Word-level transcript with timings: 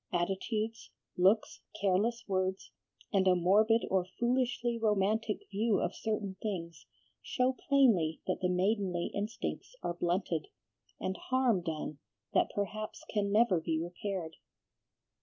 Attitudes, 0.11 0.89
looks, 1.15 1.61
careless 1.79 2.23
words, 2.27 2.71
and 3.13 3.27
a 3.27 3.35
morbid 3.35 3.85
or 3.91 4.03
foolishly 4.19 4.75
romantic 4.79 5.41
view 5.51 5.79
of 5.79 5.93
certain 5.93 6.37
things, 6.41 6.87
show 7.21 7.53
plainly 7.69 8.19
that 8.25 8.39
the 8.41 8.49
maidenly 8.49 9.11
instincts 9.13 9.75
are 9.83 9.93
blunted, 9.93 10.47
and 10.99 11.17
harm 11.29 11.61
done 11.61 11.99
that 12.33 12.49
perhaps 12.55 13.03
can 13.13 13.31
never 13.31 13.61
be 13.61 13.79
repaired." 13.79 14.37